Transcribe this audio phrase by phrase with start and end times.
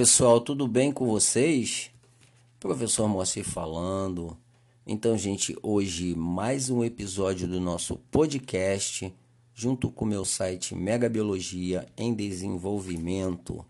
[0.00, 1.90] Pessoal, tudo bem com vocês?
[2.58, 4.34] Professor Moacir falando.
[4.86, 9.14] Então, gente, hoje mais um episódio do nosso podcast,
[9.52, 13.62] junto com o meu site Mega Biologia em Desenvolvimento.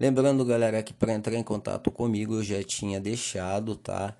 [0.00, 4.16] Lembrando, galera, que para entrar em contato comigo eu já tinha deixado, tá?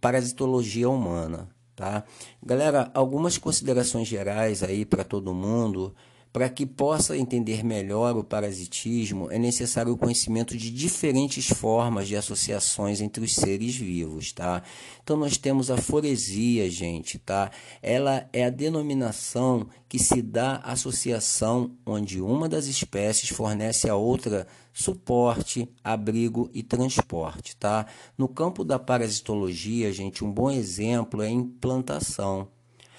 [0.00, 2.04] parasitologia humana, tá?
[2.42, 5.94] Galera, algumas considerações gerais aí para todo mundo
[6.38, 12.14] para que possa entender melhor o parasitismo, é necessário o conhecimento de diferentes formas de
[12.14, 14.62] associações entre os seres vivos, tá?
[15.02, 17.50] Então nós temos a foresia, gente, tá?
[17.82, 23.96] Ela é a denominação que se dá à associação onde uma das espécies fornece a
[23.96, 27.84] outra suporte, abrigo e transporte, tá?
[28.16, 32.46] No campo da parasitologia, gente, um bom exemplo é a implantação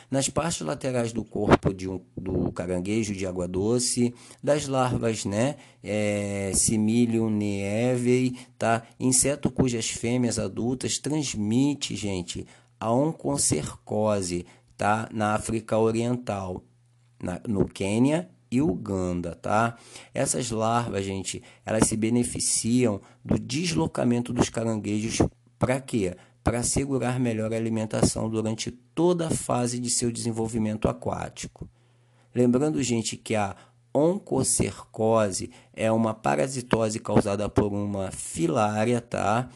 [0.10, 5.56] nas partes laterais do corpo de um, do caranguejo de água doce, das larvas, né,
[5.84, 12.48] é, Similium neevei, tá, inseto cujas fêmeas adultas transmite, gente,
[12.80, 14.46] a oncocercose,
[14.78, 16.64] tá, na África Oriental,
[17.22, 19.78] na, no Quênia e Uganda, tá?
[20.14, 25.20] Essas larvas, gente, elas se beneficiam do deslocamento dos caranguejos
[25.60, 26.16] para quê?
[26.50, 31.70] Para assegurar melhor alimentação durante toda a fase de seu desenvolvimento aquático.
[32.34, 33.56] Lembrando, gente, que a
[33.94, 39.48] oncocercose é uma parasitose causada por uma filária, tá?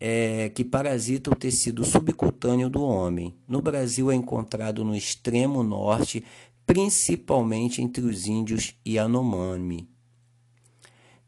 [0.00, 3.32] É, que parasita o tecido subcutâneo do homem.
[3.46, 6.24] No Brasil é encontrado no extremo norte,
[6.66, 9.88] principalmente entre os índios Yanomami.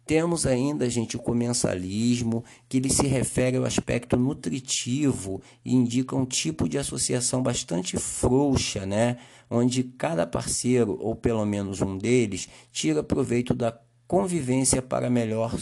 [0.04, 6.26] Temos ainda, gente, o comensalismo, que ele se refere ao aspecto nutritivo e indica um
[6.26, 9.18] tipo de associação bastante frouxa, né?
[9.48, 15.56] Onde cada parceiro, ou pelo menos um deles, tira proveito da convivência para melhor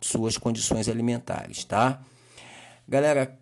[0.00, 2.02] suas condições alimentares, tá?
[2.88, 3.38] Galera,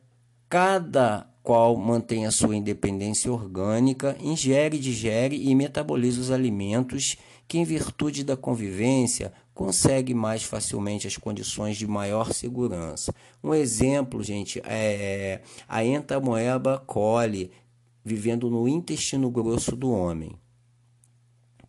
[0.48, 7.16] cada qual mantém a sua independência orgânica, ingere, digere e metaboliza os alimentos
[7.48, 13.12] que, em virtude da convivência, consegue mais facilmente as condições de maior segurança.
[13.42, 17.50] Um exemplo, gente, é a entamoeba coli,
[18.04, 20.32] vivendo no intestino grosso do homem.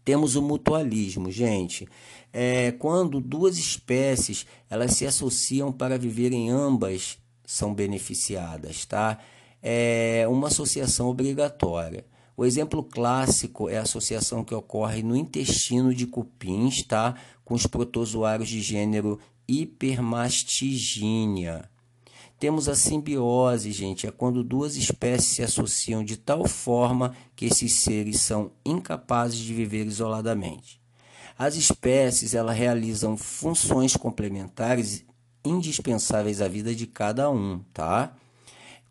[0.05, 1.87] Temos o mutualismo, gente.
[2.31, 9.19] É quando duas espécies elas se associam para viverem ambas são beneficiadas, tá?
[9.63, 12.05] É uma associação obrigatória.
[12.35, 17.15] O exemplo clássico é a associação que ocorre no intestino de cupins, tá?
[17.45, 19.17] com os protozoários de gênero
[19.49, 21.69] Hypermastigenia.
[22.39, 27.71] Temos a simbiose, gente, é quando duas espécies se associam de tal forma que esses
[27.73, 30.81] seres são incapazes de viver isoladamente.
[31.37, 35.05] As espécies elas realizam funções complementares
[35.45, 38.15] indispensáveis à vida de cada um, tá?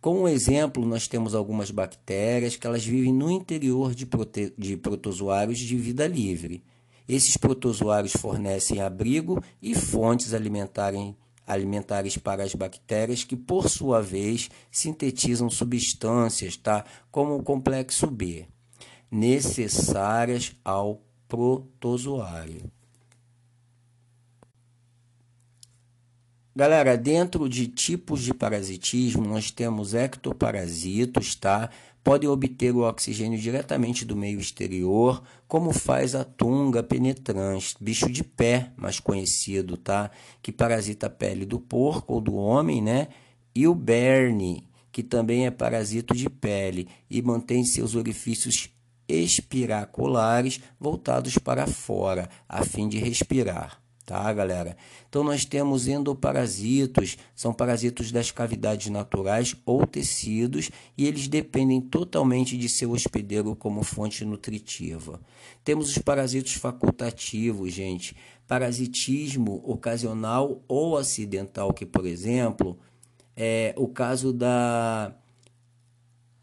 [0.02, 5.60] Como exemplo, nós temos algumas bactérias que elas vivem no interior de, prote de protozoários
[5.60, 6.64] de vida livre.
[7.08, 15.48] Esses protozoários fornecem abrigo e fontes alimentares para as bactérias que, por sua vez, sintetizam
[15.48, 16.84] substâncias, tá?
[17.08, 18.48] como o complexo B,
[19.08, 22.68] necessárias ao protozoário.
[26.54, 31.70] Galera, dentro de tipos de parasitismo, nós temos ectoparasitos, tá?
[32.02, 38.24] podem obter o oxigênio diretamente do meio exterior, como faz a tunga penetrante, bicho de
[38.24, 40.10] pé, mais conhecido, tá?
[40.42, 43.08] Que parasita a pele do porco ou do homem, né?
[43.54, 48.70] E o berne, que também é parasito de pele e mantém seus orifícios
[49.08, 53.81] espiraculares voltados para fora, a fim de respirar,
[54.12, 54.76] tá, galera?
[55.08, 62.58] Então nós temos endoparasitos, são parasitos das cavidades naturais ou tecidos e eles dependem totalmente
[62.58, 65.18] de seu hospedeiro como fonte nutritiva.
[65.64, 68.14] Temos os parasitos facultativos, gente,
[68.46, 72.78] parasitismo ocasional ou acidental, que por exemplo,
[73.34, 75.14] é o caso da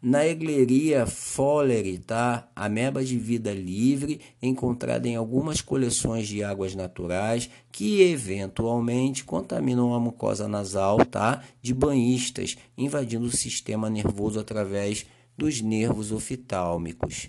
[0.02, 2.48] Naegleria fowleri, tá?
[2.56, 10.00] Ameba de vida livre, encontrada em algumas coleções de águas naturais que eventualmente contaminam a
[10.00, 11.42] mucosa nasal, tá?
[11.60, 15.04] De banhistas, invadindo o sistema nervoso através
[15.36, 17.28] dos nervos oftalmicos.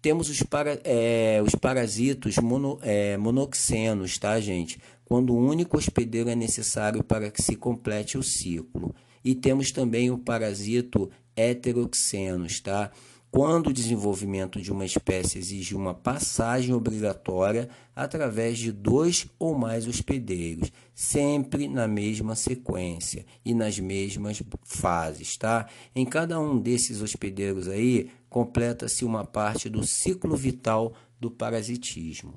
[0.00, 4.80] Temos os, para, é, os parasitos mono, é, monoxenos, tá, gente?
[5.04, 8.94] Quando o único hospedeiro é necessário para que se complete o ciclo.
[9.24, 12.90] E temos também o parasito heteroxenos, tá?
[13.32, 19.88] Quando o desenvolvimento de uma espécie exige uma passagem obrigatória através de dois ou mais
[19.88, 25.66] hospedeiros, sempre na mesma sequência e nas mesmas fases, tá?
[25.96, 32.34] Em cada um desses hospedeiros aí, completa-se uma parte do ciclo vital do parasitismo.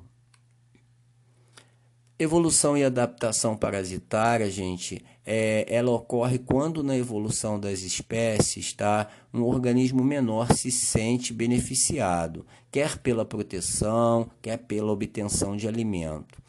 [2.18, 9.44] Evolução e adaptação parasitária, gente, é, ela ocorre quando na evolução das espécies, tá, um
[9.44, 16.42] organismo menor se sente beneficiado, quer pela proteção, quer pela obtenção de alimento.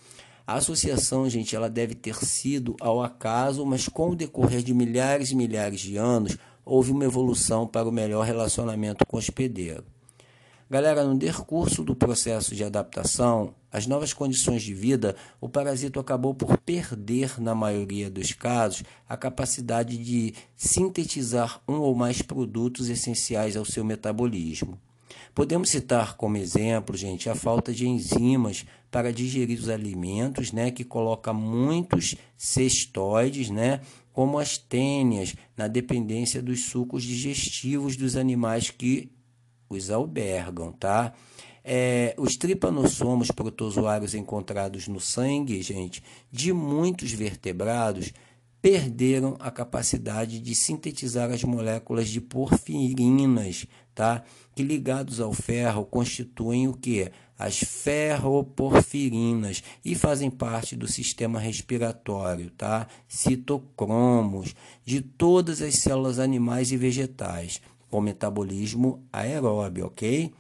[0.46, 5.32] A associação, gente, ela deve ter sido ao acaso, mas com o decorrer de milhares
[5.32, 9.95] e milhares de anos, houve uma evolução para o melhor relacionamento com o hospedeiro.
[10.68, 16.34] Galera, no decurso do processo de adaptação às novas condições de vida, o parasito acabou
[16.34, 23.56] por perder, na maioria dos casos, a capacidade de sintetizar um ou mais produtos essenciais
[23.56, 24.76] ao seu metabolismo.
[25.32, 30.82] Podemos citar como exemplo, gente, a falta de enzimas para digerir os alimentos, né, que
[30.82, 33.82] coloca muitos cestoides, né,
[34.12, 39.12] como as tênias, na dependência dos sucos digestivos dos animais que
[39.68, 41.12] os albergam, tá?
[41.64, 48.12] É, os tripanossomos protozoários encontrados no sangue, gente, de muitos vertebrados,
[48.62, 54.24] perderam a capacidade de sintetizar as moléculas de porfirinas, tá?
[54.54, 57.12] Que ligados ao ferro constituem o que?
[57.38, 62.88] As ferroporfirinas e fazem parte do sistema respiratório, tá?
[63.06, 64.54] Citocromos
[64.84, 67.60] de todas as células animais e vegetais
[67.90, 70.32] com metabolismo aeróbio, ok?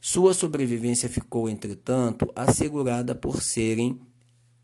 [0.00, 4.00] Sua sobrevivência ficou, entretanto, assegurada por serem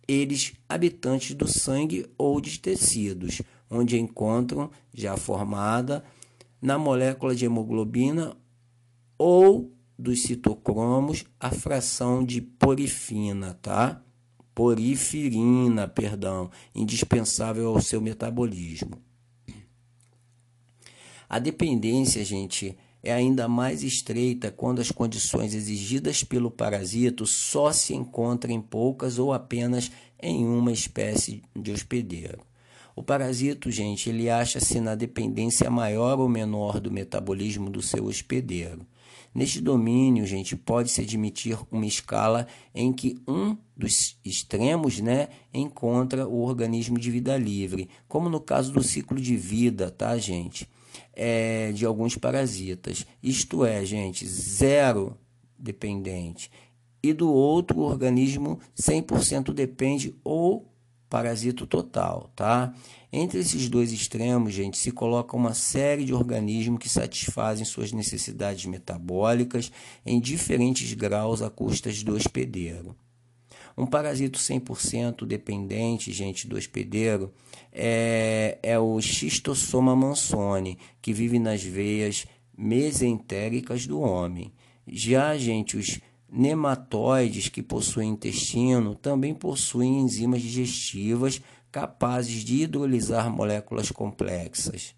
[0.06, 6.02] eles habitantes do sangue ou de tecidos, onde encontram já formada
[6.60, 8.36] na molécula de hemoglobina
[9.16, 14.02] ou dos citocromos a fração de porifina, tá?
[14.54, 19.07] Porifirina, perdão, indispensável ao seu metabolismo.
[21.28, 27.94] A dependência, gente, é ainda mais estreita quando as condições exigidas pelo parasito só se
[27.94, 29.90] encontram em poucas ou apenas
[30.20, 32.40] em uma espécie de hospedeiro.
[32.96, 38.84] O parasito, gente, ele acha-se na dependência maior ou menor do metabolismo do seu hospedeiro.
[39.32, 46.42] Neste domínio, gente, pode-se admitir uma escala em que um dos extremos né, encontra o
[46.42, 50.68] organismo de vida livre, como no caso do ciclo de vida, tá, gente?
[51.18, 53.04] É, de alguns parasitas.
[53.20, 55.18] Isto é, gente, zero
[55.58, 56.48] dependente.
[57.02, 60.72] E do outro, organismo 100% depende ou
[61.10, 62.72] parasito total, tá?
[63.12, 68.66] Entre esses dois extremos, gente, se coloca uma série de organismos que satisfazem suas necessidades
[68.66, 69.72] metabólicas
[70.04, 72.94] em diferentes graus a custas do hospedeiro.
[73.78, 77.32] Um parasito 100% dependente, gente, do hospedeiro
[77.72, 84.52] é, é o Schistosoma mansoni, que vive nas veias mesentéricas do homem.
[84.84, 93.92] Já, gente, os nematóides que possuem intestino também possuem enzimas digestivas capazes de hidrolisar moléculas
[93.92, 94.92] complexas.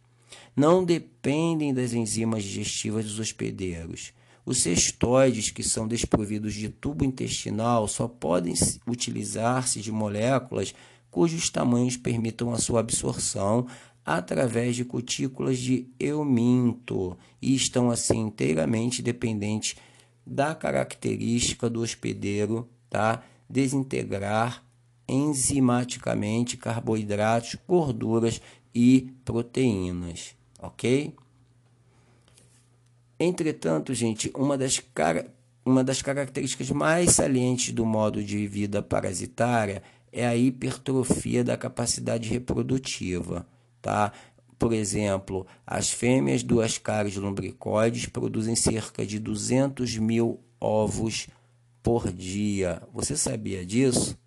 [0.57, 4.15] Não dependem das enzimas digestivas dos hospedeiros.
[4.51, 8.53] Os cestoides, que são desprovidos de tubo intestinal, só podem
[8.85, 10.75] utilizar-se de moléculas
[11.09, 13.69] cujos tamanhos permitam a sua absorção
[14.05, 19.77] através de cutículas de euminto e estão assim inteiramente dependentes
[20.27, 23.23] da característica do hospedeiro, tá?
[23.49, 24.65] Desintegrar
[25.07, 28.43] enzimaticamente carboidratos, gorduras
[28.75, 31.15] e proteínas, ok?
[33.23, 35.31] Entretanto, gente, uma das, cara,
[35.63, 42.31] uma das características mais salientes do modo de vida parasitária é a hipertrofia da capacidade
[42.31, 43.47] reprodutiva,
[43.83, 44.11] tá?
[44.59, 51.29] Por exemplo, as fêmeas duas caras lumbricoides produzem cerca de 200 mil ovos
[51.83, 52.83] por dia.
[52.93, 54.19] Você sabia disso?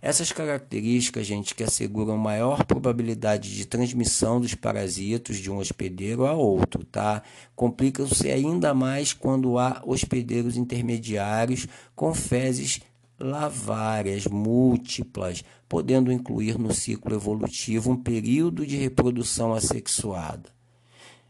[0.00, 6.32] Essas características, gente, que asseguram maior probabilidade de transmissão dos parasitos de um hospedeiro a
[6.32, 7.22] outro, tá?
[7.56, 12.80] Complicam-se ainda mais quando há hospedeiros intermediários com fezes
[13.18, 20.52] lavárias múltiplas, podendo incluir no ciclo evolutivo um período de reprodução assexuada.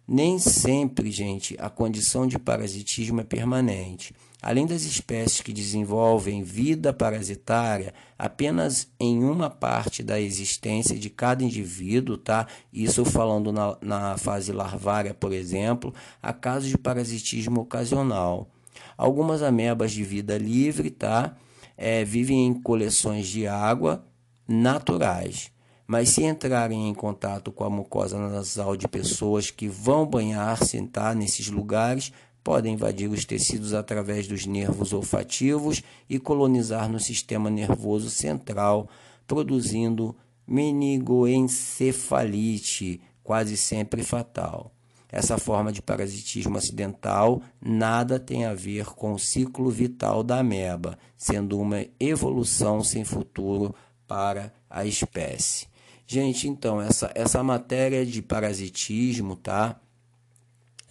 [0.07, 4.15] Nem sempre, gente, a condição de parasitismo é permanente.
[4.47, 11.43] Além das espécies que desenvolvem vida parasitária apenas em uma parte da existência de cada
[11.43, 12.47] indivíduo, tá?
[12.71, 18.51] Isso falando na, na fase larvária, por exemplo, há casos de parasitismo ocasional.
[18.99, 21.35] Algumas amebas de vida livre, tá?
[21.75, 24.05] É, vivem em coleções de água
[24.47, 25.51] naturais.
[25.87, 31.15] Mas se entrarem em contato com a mucosa nasal de pessoas que vão banhar-se tá,
[31.15, 32.13] nesses lugares,
[32.45, 38.87] podem invadir os tecidos através dos nervos olfativos e colonizar no sistema nervoso central,
[39.27, 40.15] produzindo
[40.47, 44.71] meningoencefalite, quase sempre fatal.
[45.11, 50.99] Essa forma de parasitismo acidental nada tem a ver com o ciclo vital da ameba,
[51.17, 53.75] sendo uma evolução sem futuro
[54.07, 55.67] para a espécie.
[56.07, 59.81] Gente, então, essa, essa matéria de parasitismo, tá?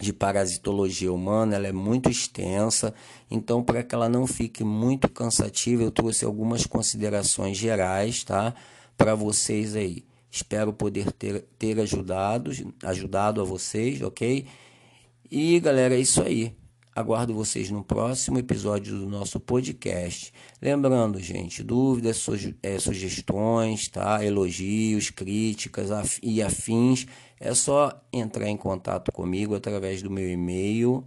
[0.04, 2.94] De parasitologia humana, ela é muito extensa,
[3.32, 8.54] então para que ela não fique muito cansativa, eu trouxe algumas considerações gerais, tá?
[8.98, 10.04] Para vocês aí.
[10.30, 12.52] Espero poder ter, ter ajudado,
[12.84, 14.46] ajudado a vocês, ok?
[15.32, 16.56] E galera, é isso aí.
[16.96, 20.32] Aguardo vocês no próximo episódio do nosso podcast.
[20.62, 24.24] Lembrando, gente, dúvidas, suge é, sugestões, tá?
[24.24, 27.08] elogios, críticas af e afins,
[27.40, 31.04] é só entrar em contato comigo através do meu e-mail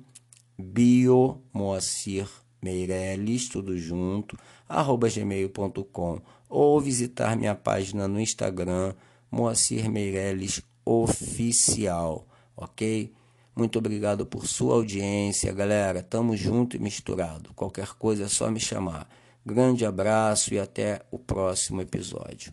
[0.58, 4.36] biomoacirmeireles, tudo junto,
[4.68, 8.92] arroba gmail.com ou visitar minha página no Instagram,
[9.30, 9.84] Moacir
[10.84, 12.26] Oficial,
[12.56, 13.12] ok?
[13.56, 16.02] Muito obrigado por sua audiência, galera.
[16.02, 17.54] Tamo junto e misturado.
[17.54, 19.08] Qualquer coisa é só me chamar.
[19.46, 22.52] Grande abraço e até o próximo episódio.